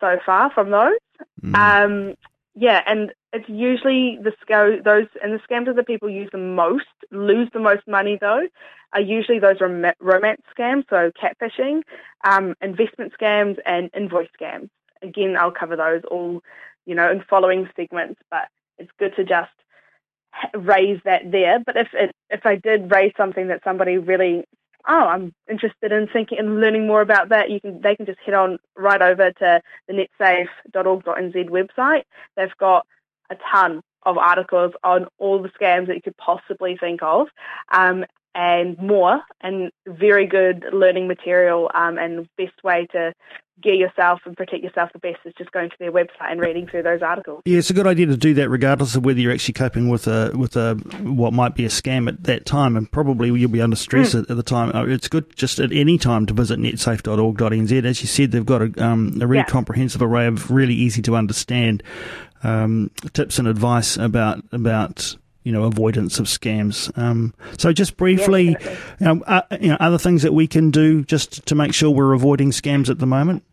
so 0.00 0.18
far 0.24 0.50
from 0.50 0.70
those. 0.70 0.98
Mm. 1.42 1.54
Um, 1.54 2.14
yeah, 2.54 2.82
and 2.86 3.12
it's 3.34 3.48
usually 3.48 4.18
the 4.22 4.32
those 4.84 5.06
and 5.22 5.32
the 5.32 5.40
scams 5.48 5.66
that 5.66 5.76
the 5.76 5.82
people 5.82 6.08
use 6.08 6.28
the 6.30 6.38
most, 6.38 6.86
lose 7.10 7.48
the 7.52 7.58
most 7.58 7.86
money 7.88 8.16
though, 8.20 8.46
are 8.92 9.00
usually 9.00 9.40
those 9.40 9.60
rom- 9.60 9.92
romance 10.00 10.42
scams, 10.56 10.84
so 10.88 11.10
catfishing, 11.20 11.82
um, 12.24 12.54
investment 12.62 13.12
scams, 13.20 13.58
and 13.66 13.90
invoice 13.94 14.28
scams. 14.40 14.70
Again, 15.02 15.36
I'll 15.38 15.50
cover 15.50 15.76
those 15.76 16.02
all, 16.10 16.42
you 16.86 16.94
know, 16.94 17.10
in 17.10 17.24
following 17.28 17.68
segments. 17.74 18.20
But 18.30 18.48
it's 18.78 18.92
good 18.98 19.14
to 19.16 19.24
just 19.24 19.50
raise 20.54 21.00
that 21.04 21.30
there. 21.32 21.58
But 21.58 21.76
if 21.76 21.88
it, 21.92 22.14
if 22.30 22.46
I 22.46 22.54
did 22.54 22.90
raise 22.90 23.12
something 23.16 23.48
that 23.48 23.64
somebody 23.64 23.98
really 23.98 24.44
oh, 24.86 25.08
I'm 25.08 25.32
interested 25.50 25.92
in 25.92 26.08
thinking 26.12 26.38
and 26.38 26.60
learning 26.60 26.86
more 26.86 27.00
about 27.00 27.30
that, 27.30 27.50
you 27.50 27.60
can 27.60 27.80
they 27.80 27.96
can 27.96 28.06
just 28.06 28.20
head 28.24 28.34
on 28.34 28.58
right 28.76 29.02
over 29.02 29.32
to 29.32 29.60
the 29.88 30.06
netsafe.org.nz 30.22 31.48
website. 31.48 32.02
They've 32.36 32.56
got 32.58 32.86
a 33.30 33.36
ton 33.52 33.80
of 34.04 34.18
articles 34.18 34.72
on 34.82 35.06
all 35.18 35.42
the 35.42 35.48
scams 35.50 35.86
that 35.86 35.96
you 35.96 36.02
could 36.02 36.16
possibly 36.16 36.76
think 36.78 37.02
of. 37.02 37.28
Um, 37.72 38.04
and 38.34 38.76
more, 38.78 39.22
and 39.42 39.70
very 39.86 40.26
good 40.26 40.64
learning 40.72 41.06
material. 41.06 41.70
Um, 41.72 41.98
and 41.98 42.18
the 42.18 42.28
best 42.36 42.64
way 42.64 42.86
to 42.92 43.12
gear 43.62 43.74
yourself 43.74 44.20
and 44.26 44.36
protect 44.36 44.64
yourself 44.64 44.90
the 44.92 44.98
best 44.98 45.18
is 45.24 45.32
just 45.38 45.52
going 45.52 45.70
to 45.70 45.76
their 45.78 45.92
website 45.92 46.30
and 46.30 46.40
reading 46.40 46.66
through 46.66 46.82
those 46.82 47.02
articles. 47.02 47.42
Yeah, 47.44 47.58
it's 47.58 47.70
a 47.70 47.74
good 47.74 47.86
idea 47.86 48.06
to 48.06 48.16
do 48.16 48.34
that, 48.34 48.48
regardless 48.48 48.96
of 48.96 49.04
whether 49.04 49.20
you're 49.20 49.32
actually 49.32 49.54
coping 49.54 49.88
with 49.88 50.08
a 50.08 50.32
with 50.34 50.56
a 50.56 50.74
what 51.02 51.32
might 51.32 51.54
be 51.54 51.64
a 51.64 51.68
scam 51.68 52.08
at 52.08 52.24
that 52.24 52.46
time, 52.46 52.76
and 52.76 52.90
probably 52.90 53.28
you'll 53.28 53.50
be 53.50 53.62
under 53.62 53.76
stress 53.76 54.14
mm. 54.14 54.24
at, 54.24 54.30
at, 54.30 54.36
the 54.36 54.42
time. 54.42 54.74
Uh, 54.74 54.86
it's 54.86 55.08
good 55.08 55.34
just 55.36 55.60
at 55.60 55.72
any 55.72 55.96
time 55.98 56.26
to 56.26 56.34
visit 56.34 56.58
netsafe.org.nz. 56.58 57.84
As 57.84 58.00
you 58.00 58.08
said, 58.08 58.32
they've 58.32 58.44
got 58.44 58.62
a, 58.62 58.84
um, 58.84 59.18
a 59.20 59.26
really 59.26 59.40
yeah. 59.40 59.44
comprehensive 59.44 60.02
array 60.02 60.26
of 60.26 60.50
really 60.50 60.74
easy 60.74 61.02
to 61.02 61.14
understand 61.14 61.82
um, 62.44 62.90
tips 63.12 63.38
and 63.38 63.48
advice 63.48 63.96
about 63.96 64.44
about 64.52 65.16
you 65.44 65.52
know, 65.52 65.64
avoidance 65.64 66.18
of 66.18 66.24
scams. 66.26 66.96
Um, 66.98 67.34
so 67.58 67.70
just 67.70 67.98
briefly, 67.98 68.56
you 68.58 68.76
know, 69.00 69.22
uh, 69.26 69.42
you 69.60 69.68
know, 69.68 69.76
other 69.78 69.98
things 69.98 70.22
that 70.22 70.32
we 70.32 70.46
can 70.46 70.70
do 70.70 71.04
just 71.04 71.44
to 71.46 71.54
make 71.54 71.74
sure 71.74 71.90
we're 71.90 72.14
avoiding 72.14 72.50
scams 72.50 72.88
at 72.88 72.98
the 72.98 73.06
moment. 73.06 73.44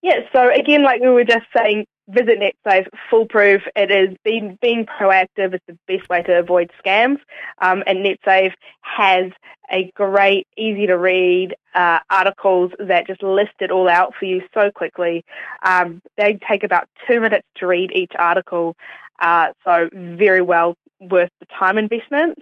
Yeah. 0.00 0.20
So 0.32 0.48
again, 0.52 0.84
like 0.84 1.00
we 1.00 1.08
were 1.08 1.24
just 1.24 1.46
saying, 1.56 1.86
visit 2.12 2.38
NetSafe, 2.38 2.86
foolproof. 3.10 3.62
It 3.74 3.90
is 3.90 4.16
being 4.24 4.58
being 4.60 4.86
proactive 4.86 5.54
is 5.54 5.60
the 5.66 5.78
best 5.88 6.08
way 6.08 6.22
to 6.22 6.38
avoid 6.38 6.70
scams. 6.84 7.18
Um, 7.60 7.82
and 7.86 8.04
NetSafe 8.04 8.52
has 8.82 9.32
a 9.70 9.90
great, 9.94 10.46
easy 10.56 10.86
to 10.86 10.98
read 10.98 11.54
uh, 11.74 12.00
articles 12.10 12.72
that 12.78 13.06
just 13.06 13.22
list 13.22 13.52
it 13.60 13.70
all 13.70 13.88
out 13.88 14.12
for 14.18 14.26
you 14.26 14.42
so 14.52 14.70
quickly. 14.70 15.24
Um, 15.64 16.02
they 16.16 16.38
take 16.48 16.62
about 16.62 16.88
two 17.08 17.20
minutes 17.20 17.46
to 17.56 17.66
read 17.66 17.90
each 17.94 18.12
article, 18.18 18.76
uh, 19.20 19.48
so 19.64 19.88
very 19.94 20.42
well 20.42 20.76
worth 21.00 21.30
the 21.40 21.46
time 21.58 21.78
investment. 21.78 22.38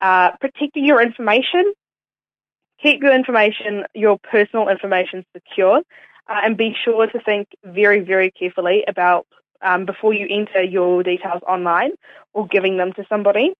Uh, 0.00 0.32
protecting 0.40 0.84
your 0.84 1.00
information. 1.00 1.72
Keep 2.82 3.02
your 3.02 3.14
information, 3.14 3.84
your 3.94 4.18
personal 4.18 4.68
information 4.68 5.24
secure, 5.36 5.82
uh, 6.28 6.40
and 6.44 6.56
be 6.56 6.74
sure 6.84 7.06
to 7.06 7.20
think 7.20 7.48
very, 7.64 8.00
very 8.00 8.30
carefully 8.30 8.84
about 8.86 9.26
um, 9.60 9.86
before 9.86 10.12
you 10.12 10.26
enter 10.30 10.62
your 10.62 11.02
details 11.02 11.42
online 11.46 11.92
or 12.32 12.46
giving 12.46 12.76
them 12.76 12.92
to 12.94 13.04
somebody. 13.08 13.52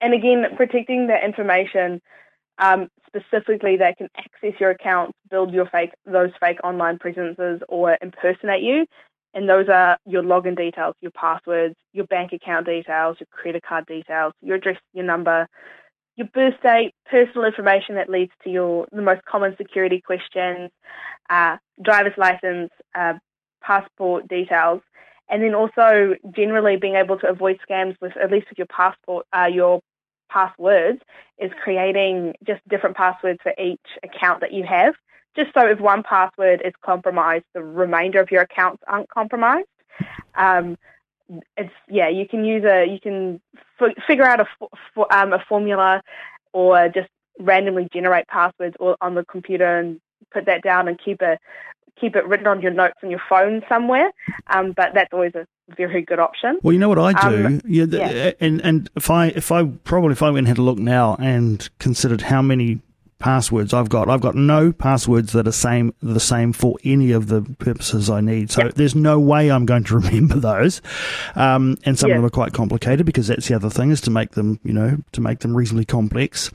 And 0.00 0.14
again, 0.14 0.44
protecting 0.56 1.08
that 1.08 1.24
information 1.24 2.00
um, 2.58 2.88
specifically 3.06 3.76
that 3.78 3.96
can 3.96 4.08
access 4.16 4.60
your 4.60 4.70
accounts, 4.70 5.16
build 5.30 5.52
your 5.52 5.66
fake 5.66 5.90
those 6.04 6.30
fake 6.40 6.58
online 6.62 6.98
presences, 6.98 7.62
or 7.68 7.98
impersonate 8.00 8.62
you 8.62 8.86
and 9.34 9.48
those 9.48 9.68
are 9.68 9.98
your 10.06 10.22
login 10.22 10.56
details, 10.56 10.94
your 11.00 11.10
passwords, 11.10 11.74
your 11.92 12.06
bank 12.06 12.32
account 12.32 12.66
details, 12.66 13.16
your 13.18 13.26
credit 13.32 13.64
card 13.64 13.84
details, 13.86 14.32
your 14.40 14.56
address, 14.56 14.78
your 14.92 15.04
number, 15.04 15.48
your 16.16 16.28
birth 16.28 16.54
date, 16.62 16.94
personal 17.10 17.44
information 17.44 17.96
that 17.96 18.08
leads 18.08 18.32
to 18.44 18.50
your 18.50 18.86
the 18.92 19.02
most 19.02 19.24
common 19.24 19.56
security 19.56 20.00
questions, 20.00 20.70
uh, 21.30 21.56
driver's 21.82 22.16
license, 22.16 22.70
uh, 22.94 23.14
passport 23.62 24.28
details, 24.28 24.80
and 25.28 25.42
then 25.42 25.54
also 25.54 26.14
generally 26.34 26.76
being 26.76 26.94
able 26.94 27.18
to 27.18 27.28
avoid 27.28 27.58
scams 27.68 27.96
with 28.00 28.16
at 28.16 28.30
least 28.30 28.48
with 28.48 28.58
your 28.58 28.68
passport, 28.68 29.26
uh, 29.36 29.46
your 29.52 29.80
passwords 30.30 31.00
is 31.38 31.50
creating 31.62 32.34
just 32.46 32.60
different 32.68 32.96
passwords 32.96 33.38
for 33.42 33.52
each 33.58 33.80
account 34.02 34.40
that 34.40 34.52
you 34.52 34.64
have 34.64 34.94
just 35.36 35.52
so 35.52 35.66
if 35.66 35.80
one 35.80 36.02
password 36.02 36.62
is 36.64 36.72
compromised, 36.84 37.44
the 37.54 37.62
remainder 37.62 38.20
of 38.20 38.30
your 38.30 38.42
accounts 38.42 38.82
aren't 38.86 39.08
compromised. 39.08 39.66
Um, 40.36 40.76
it's 41.56 41.72
yeah, 41.88 42.08
you 42.08 42.28
can 42.28 42.44
use 42.44 42.64
a 42.64 42.86
you 42.86 43.00
can 43.00 43.40
f- 43.80 44.04
figure 44.06 44.24
out 44.24 44.40
a, 44.40 44.46
f- 44.62 45.06
um, 45.10 45.32
a 45.32 45.38
formula 45.48 46.02
or 46.52 46.88
just 46.88 47.08
randomly 47.38 47.88
generate 47.92 48.26
passwords 48.28 48.76
or 48.78 48.96
on 49.00 49.14
the 49.14 49.24
computer 49.24 49.78
and 49.78 50.00
put 50.32 50.46
that 50.46 50.62
down 50.62 50.88
and 50.88 50.98
keep 51.02 51.20
a 51.22 51.38
keep 52.00 52.16
it 52.16 52.26
written 52.26 52.46
on 52.46 52.60
your 52.60 52.72
notes 52.72 52.96
on 53.02 53.10
your 53.10 53.22
phone 53.28 53.62
somewhere. 53.68 54.10
Um, 54.48 54.72
but 54.72 54.94
that's 54.94 55.12
always 55.12 55.34
a 55.34 55.46
very 55.76 56.02
good 56.02 56.18
option. 56.18 56.58
Well, 56.62 56.72
you 56.72 56.78
know 56.78 56.88
what 56.88 56.98
I 56.98 57.12
do, 57.28 57.46
um, 57.46 57.60
yeah, 57.66 57.84
the, 57.86 57.98
yeah, 57.98 58.32
and 58.40 58.60
and 58.62 58.90
if 58.96 59.10
I 59.10 59.28
if 59.28 59.52
I 59.52 59.64
probably 59.64 60.12
if 60.12 60.22
I 60.22 60.30
went 60.30 60.38
and 60.38 60.48
had 60.48 60.58
a 60.58 60.62
look 60.62 60.78
now 60.78 61.16
and 61.20 61.68
considered 61.78 62.22
how 62.22 62.42
many 62.42 62.80
passwords 63.24 63.72
I've 63.72 63.88
got. 63.88 64.10
I've 64.10 64.20
got 64.20 64.34
no 64.34 64.70
passwords 64.70 65.32
that 65.32 65.48
are 65.48 65.52
same 65.52 65.94
the 66.02 66.20
same 66.20 66.52
for 66.52 66.76
any 66.84 67.10
of 67.12 67.28
the 67.28 67.40
purposes 67.58 68.10
I 68.10 68.20
need. 68.20 68.50
So 68.50 68.64
yep. 68.64 68.74
there's 68.74 68.94
no 68.94 69.18
way 69.18 69.50
I'm 69.50 69.64
going 69.64 69.84
to 69.84 69.94
remember 69.98 70.34
those. 70.34 70.82
Um, 71.34 71.78
and 71.86 71.98
some 71.98 72.10
yep. 72.10 72.16
of 72.16 72.22
them 72.22 72.26
are 72.26 72.30
quite 72.30 72.52
complicated 72.52 73.06
because 73.06 73.28
that's 73.28 73.48
the 73.48 73.54
other 73.54 73.70
thing 73.70 73.90
is 73.90 74.02
to 74.02 74.10
make 74.10 74.32
them, 74.32 74.60
you 74.62 74.74
know, 74.74 74.98
to 75.12 75.22
make 75.22 75.38
them 75.38 75.56
reasonably 75.56 75.86
complex. 75.86 76.50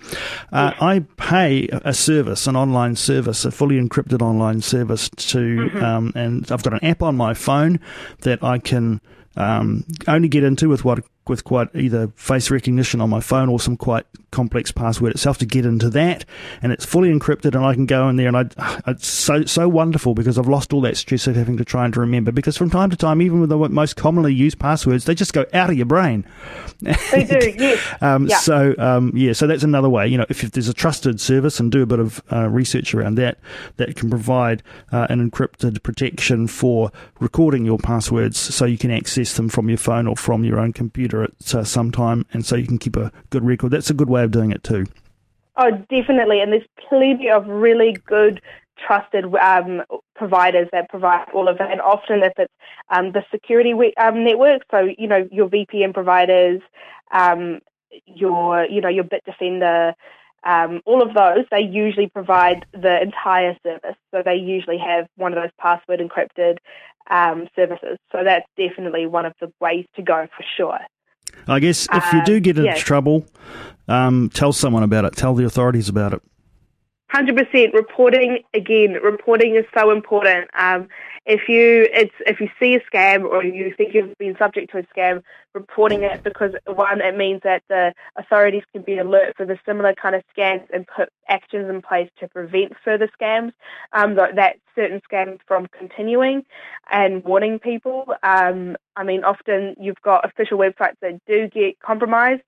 Uh, 0.51 0.69
yep. 0.73 0.83
I 0.83 0.99
pay 1.17 1.69
a 1.71 1.91
service, 1.91 2.45
an 2.45 2.55
online 2.55 2.95
service, 2.95 3.45
a 3.45 3.51
fully 3.51 3.81
encrypted 3.81 4.21
online 4.21 4.61
service 4.61 5.09
to, 5.09 5.39
mm-hmm. 5.39 5.83
um, 5.83 6.11
and 6.13 6.51
I've 6.51 6.61
got 6.61 6.73
an 6.73 6.85
app 6.85 7.01
on 7.01 7.17
my 7.17 7.33
phone 7.33 7.79
that 8.21 8.43
I 8.43 8.59
can 8.59 9.01
um, 9.37 9.85
only 10.07 10.27
get 10.27 10.43
into 10.43 10.69
with 10.69 10.85
what 10.85 11.03
with 11.29 11.43
quite 11.43 11.73
either 11.75 12.09
face 12.15 12.51
recognition 12.51 13.01
on 13.01 13.09
my 13.09 13.19
phone 13.19 13.49
or 13.49 13.59
some 13.59 13.77
quite 13.77 14.05
complex 14.31 14.71
password 14.71 15.11
itself 15.11 15.37
to 15.39 15.45
get 15.45 15.65
into 15.65 15.89
that, 15.89 16.25
and 16.61 16.71
it's 16.71 16.85
fully 16.85 17.09
encrypted, 17.11 17.55
and 17.55 17.65
I 17.65 17.73
can 17.73 17.85
go 17.85 18.09
in 18.09 18.15
there, 18.15 18.27
and 18.27 18.37
I, 18.37 18.81
it's 18.87 19.07
so 19.07 19.45
so 19.45 19.67
wonderful 19.67 20.13
because 20.13 20.37
I've 20.37 20.47
lost 20.47 20.73
all 20.73 20.81
that 20.81 20.97
stress 20.97 21.27
of 21.27 21.35
having 21.35 21.57
to 21.57 21.65
try 21.65 21.85
and 21.85 21.93
to 21.93 21.99
remember. 21.99 22.31
Because 22.31 22.57
from 22.57 22.69
time 22.69 22.89
to 22.89 22.95
time, 22.97 23.21
even 23.21 23.39
with 23.39 23.49
the 23.49 23.57
most 23.69 23.95
commonly 23.95 24.33
used 24.33 24.59
passwords, 24.59 25.05
they 25.05 25.15
just 25.15 25.33
go 25.33 25.45
out 25.53 25.69
of 25.69 25.77
your 25.77 25.85
brain. 25.85 26.25
They 26.81 27.23
do, 27.23 27.53
yes. 27.57 28.01
um, 28.01 28.27
yeah. 28.27 28.37
So 28.37 28.75
um, 28.77 29.11
yeah, 29.15 29.33
so 29.33 29.47
that's 29.47 29.63
another 29.63 29.89
way. 29.89 30.07
You 30.07 30.17
know, 30.17 30.25
if, 30.29 30.43
if 30.43 30.51
there's 30.51 30.69
a 30.69 30.73
trusted 30.73 31.19
service 31.21 31.59
and 31.59 31.71
do 31.71 31.81
a 31.81 31.85
bit 31.85 31.99
of 31.99 32.21
uh, 32.31 32.47
research 32.49 32.93
around 32.93 33.15
that, 33.15 33.39
that 33.77 33.95
can 33.95 34.09
provide 34.09 34.63
uh, 34.91 35.07
an 35.09 35.29
encrypted 35.29 35.81
protection 35.83 36.47
for 36.47 36.91
recording 37.19 37.65
your 37.65 37.77
passwords, 37.77 38.37
so 38.37 38.65
you 38.65 38.77
can 38.77 38.91
access 38.91 39.33
them 39.35 39.49
from 39.49 39.69
your 39.69 39.77
phone 39.77 40.07
or 40.07 40.15
from 40.15 40.43
your 40.43 40.59
own 40.59 40.73
computer 40.73 41.18
at 41.23 41.55
uh, 41.55 41.63
some 41.63 41.91
time, 41.91 42.25
and 42.33 42.45
so 42.45 42.55
you 42.55 42.67
can 42.67 42.77
keep 42.77 42.95
a 42.95 43.11
good 43.29 43.43
record. 43.43 43.71
That's 43.71 43.89
a 43.89 43.93
good 43.93 44.09
way 44.09 44.23
of 44.23 44.31
doing 44.31 44.51
it 44.51 44.63
too. 44.63 44.85
Oh, 45.57 45.71
definitely, 45.89 46.41
and 46.41 46.53
there's 46.53 46.67
plenty 46.87 47.29
of 47.29 47.47
really 47.47 47.97
good 48.05 48.41
trusted 48.85 49.25
um, 49.35 49.83
providers 50.15 50.69
that 50.71 50.89
provide 50.89 51.25
all 51.33 51.47
of 51.47 51.57
that. 51.57 51.71
And 51.71 51.81
often, 51.81 52.23
if 52.23 52.33
it's 52.37 52.53
um, 52.89 53.11
the 53.11 53.23
security 53.31 53.73
um, 53.97 54.23
network, 54.23 54.63
so 54.71 54.89
you 54.97 55.07
know 55.07 55.27
your 55.31 55.49
VPN 55.49 55.93
providers, 55.93 56.61
um, 57.11 57.59
your 58.05 58.65
you 58.65 58.81
know 58.81 58.89
your 58.89 59.03
Bitdefender, 59.03 59.93
um, 60.43 60.81
all 60.85 61.01
of 61.01 61.13
those, 61.13 61.45
they 61.51 61.61
usually 61.61 62.07
provide 62.07 62.65
the 62.71 63.01
entire 63.01 63.57
service. 63.63 63.95
So 64.11 64.21
they 64.23 64.35
usually 64.35 64.77
have 64.77 65.07
one 65.15 65.33
of 65.33 65.41
those 65.41 65.51
password 65.59 65.99
encrypted 65.99 66.57
um, 67.09 67.47
services. 67.55 67.97
So 68.11 68.23
that's 68.23 68.47
definitely 68.57 69.05
one 69.05 69.25
of 69.25 69.33
the 69.39 69.51
ways 69.59 69.85
to 69.95 70.01
go 70.01 70.27
for 70.35 70.45
sure. 70.55 70.79
I 71.47 71.59
guess 71.59 71.87
if 71.91 72.13
you 72.13 72.23
do 72.25 72.39
get 72.39 72.57
into 72.57 72.75
trouble, 72.75 73.25
um, 73.87 74.29
tell 74.29 74.53
someone 74.53 74.83
about 74.83 75.05
it. 75.05 75.15
Tell 75.15 75.33
the 75.33 75.45
authorities 75.45 75.89
about 75.89 76.13
it. 76.13 76.21
Hundred 77.09 77.37
percent. 77.37 77.73
Reporting 77.73 78.43
again. 78.53 78.93
Reporting 78.93 79.55
is 79.55 79.65
so 79.75 79.89
important. 79.89 80.47
Um, 80.57 80.87
if 81.25 81.49
you 81.49 81.87
it's 81.91 82.13
if 82.27 82.39
you 82.39 82.49
see 82.59 82.75
a 82.75 82.81
scam 82.81 83.23
or 83.23 83.43
you 83.43 83.73
think 83.75 83.93
you've 83.93 84.15
been 84.17 84.35
subject 84.37 84.71
to 84.71 84.79
a 84.79 84.83
scam, 84.83 85.23
reporting 85.53 86.03
it 86.03 86.23
because 86.23 86.53
one 86.65 87.01
it 87.01 87.17
means 87.17 87.41
that 87.43 87.63
the 87.69 87.93
authorities 88.15 88.63
can 88.71 88.81
be 88.81 88.97
alert 88.97 89.35
for 89.35 89.45
the 89.45 89.57
similar 89.65 89.93
kind 89.93 90.15
of 90.15 90.23
scams 90.35 90.65
and 90.73 90.85
put 90.87 91.09
actions 91.27 91.69
in 91.69 91.81
place 91.81 92.09
to 92.19 92.27
prevent 92.27 92.73
further 92.83 93.09
scams. 93.19 93.51
Um, 93.93 94.15
that 94.15 94.57
certain 94.75 95.01
scams 95.11 95.39
from 95.47 95.67
continuing 95.77 96.43
and 96.91 97.23
warning 97.23 97.59
people. 97.59 98.05
Um, 98.23 98.77
I 98.95 99.03
mean, 99.03 99.23
often 99.23 99.75
you've 99.79 100.01
got 100.03 100.25
official 100.25 100.57
websites 100.57 100.95
that 101.01 101.19
do 101.27 101.47
get 101.47 101.79
compromised. 101.79 102.43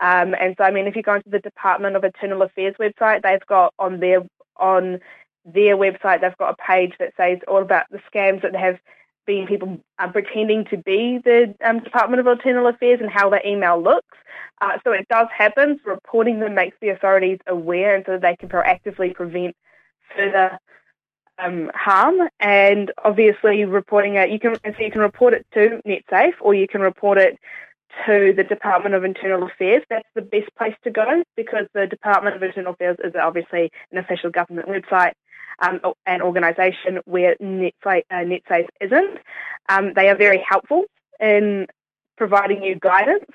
Um, 0.00 0.34
and 0.40 0.54
so, 0.58 0.64
I 0.64 0.70
mean, 0.70 0.86
if 0.86 0.96
you 0.96 1.02
go 1.02 1.14
into 1.14 1.30
the 1.30 1.38
Department 1.38 1.96
of 1.96 2.04
Internal 2.04 2.42
Affairs 2.42 2.74
website, 2.80 3.22
they've 3.22 3.46
got 3.46 3.74
on 3.78 4.00
their 4.00 4.22
on 4.56 5.00
their 5.44 5.76
website, 5.76 6.20
they've 6.20 6.36
got 6.38 6.56
a 6.58 6.62
page 6.62 6.94
that 6.98 7.12
says 7.16 7.38
all 7.46 7.62
about 7.62 7.84
the 7.90 8.00
scams 8.12 8.42
that 8.42 8.56
have 8.56 8.78
been 9.26 9.46
people 9.46 9.78
uh, 9.98 10.08
pretending 10.10 10.64
to 10.66 10.76
be 10.76 11.18
the 11.24 11.54
um, 11.64 11.80
Department 11.80 12.20
of 12.20 12.26
Internal 12.26 12.66
Affairs 12.66 13.00
and 13.00 13.10
how 13.10 13.30
the 13.30 13.46
email 13.46 13.80
looks. 13.82 14.16
Uh, 14.60 14.78
so 14.84 14.92
it 14.92 15.06
does 15.08 15.28
happen. 15.36 15.80
Reporting 15.84 16.40
them 16.40 16.54
makes 16.54 16.76
the 16.80 16.90
authorities 16.90 17.38
aware, 17.46 17.96
and 17.96 18.04
so 18.06 18.18
they 18.18 18.36
can 18.36 18.48
proactively 18.48 19.14
prevent 19.14 19.56
further 20.16 20.58
um, 21.38 21.70
harm. 21.74 22.28
And 22.40 22.92
obviously, 23.04 23.64
reporting 23.64 24.14
it, 24.14 24.30
you 24.30 24.38
can 24.38 24.56
so 24.64 24.72
you 24.78 24.90
can 24.90 25.00
report 25.00 25.34
it 25.34 25.46
to 25.54 25.80
NetSafe, 25.86 26.34
or 26.40 26.54
you 26.54 26.68
can 26.68 26.80
report 26.80 27.18
it 27.18 27.38
to 28.06 28.32
the 28.36 28.44
Department 28.44 28.94
of 28.94 29.04
Internal 29.04 29.44
Affairs. 29.46 29.82
That's 29.88 30.08
the 30.14 30.22
best 30.22 30.54
place 30.56 30.74
to 30.84 30.90
go 30.90 31.22
because 31.36 31.66
the 31.74 31.86
Department 31.86 32.36
of 32.36 32.42
Internal 32.42 32.72
Affairs 32.72 32.96
is 33.04 33.14
obviously 33.20 33.70
an 33.92 33.98
official 33.98 34.30
government 34.30 34.68
website 34.68 35.12
um, 35.60 35.80
an 36.06 36.22
organisation 36.22 37.00
where 37.04 37.36
NetSafe, 37.36 38.02
uh, 38.10 38.24
NetSafe 38.24 38.66
isn't. 38.80 39.18
Um, 39.68 39.92
they 39.94 40.08
are 40.08 40.16
very 40.16 40.44
helpful 40.46 40.84
in 41.20 41.66
providing 42.16 42.62
you 42.62 42.76
guidance 42.76 43.30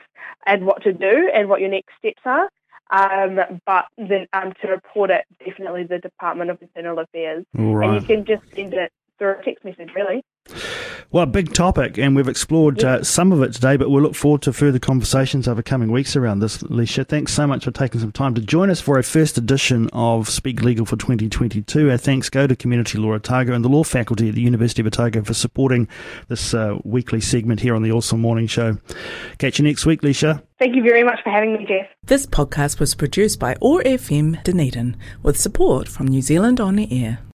and 0.45 0.65
what 0.65 0.83
to 0.83 0.93
do 0.93 1.31
and 1.33 1.49
what 1.49 1.61
your 1.61 1.69
next 1.69 1.93
steps 1.97 2.21
are. 2.25 2.49
Um, 2.91 3.39
but 3.65 3.85
then 3.97 4.27
um, 4.33 4.53
to 4.61 4.67
report 4.67 5.11
it, 5.11 5.25
definitely 5.45 5.83
the 5.83 5.99
Department 5.99 6.49
of 6.49 6.61
Internal 6.61 6.99
Affairs. 6.99 7.45
Right. 7.53 7.87
And 7.87 8.01
you 8.01 8.07
can 8.07 8.25
just 8.25 8.43
send 8.55 8.73
it 8.73 8.91
through 9.17 9.39
a 9.39 9.43
text 9.43 9.63
message, 9.63 9.91
really. 9.95 10.23
Well, 11.11 11.23
a 11.23 11.27
big 11.27 11.53
topic, 11.53 11.97
and 11.97 12.15
we've 12.15 12.27
explored 12.27 12.83
uh, 12.83 13.03
some 13.03 13.31
of 13.31 13.41
it 13.41 13.53
today, 13.53 13.77
but 13.77 13.89
we'll 13.89 14.03
look 14.03 14.13
forward 14.13 14.43
to 14.43 14.53
further 14.53 14.77
conversations 14.77 15.47
over 15.47 15.63
coming 15.63 15.91
weeks 15.91 16.15
around 16.15 16.37
this, 16.37 16.59
Leisha. 16.59 17.07
Thanks 17.07 17.33
so 17.33 17.47
much 17.47 17.63
for 17.65 17.71
taking 17.71 17.99
some 17.99 18.11
time 18.11 18.35
to 18.35 18.41
join 18.41 18.69
us 18.69 18.79
for 18.79 18.95
our 18.97 19.01
first 19.01 19.35
edition 19.35 19.89
of 19.91 20.29
Speak 20.29 20.61
Legal 20.61 20.85
for 20.85 20.97
2022. 20.97 21.89
Our 21.89 21.97
thanks 21.97 22.29
go 22.29 22.45
to 22.45 22.55
Community 22.55 22.99
Law 22.99 23.13
Otago 23.13 23.53
and 23.53 23.65
the 23.65 23.69
Law 23.69 23.83
Faculty 23.83 24.29
at 24.29 24.35
the 24.35 24.41
University 24.41 24.83
of 24.83 24.85
Otago 24.85 25.23
for 25.23 25.33
supporting 25.33 25.87
this 26.27 26.53
uh, 26.53 26.77
weekly 26.83 27.21
segment 27.21 27.59
here 27.61 27.73
on 27.73 27.81
the 27.81 27.91
Awesome 27.91 28.21
Morning 28.21 28.45
Show. 28.45 28.77
Catch 29.39 29.57
you 29.57 29.65
next 29.65 29.87
week, 29.87 30.01
Leisha. 30.01 30.43
Thank 30.59 30.75
you 30.75 30.83
very 30.83 31.03
much 31.03 31.23
for 31.23 31.31
having 31.31 31.53
me, 31.53 31.65
Jeff. 31.65 31.87
This 32.03 32.27
podcast 32.27 32.79
was 32.79 32.93
produced 32.93 33.39
by 33.39 33.55
OAR 33.61 33.81
FM 33.81 34.43
Dunedin 34.43 34.95
with 35.23 35.39
support 35.39 35.87
from 35.87 36.07
New 36.07 36.21
Zealand 36.21 36.59
On 36.59 36.75
the 36.75 36.87
Air. 37.03 37.19